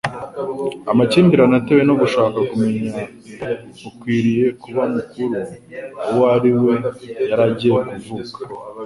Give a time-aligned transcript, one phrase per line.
[0.91, 3.01] Amakimbirane atewe no gushaka kumenya
[3.87, 5.37] ukwiriye kuba mukuru
[6.09, 6.73] uwo ari we
[7.29, 8.39] yari agiye kuvuka,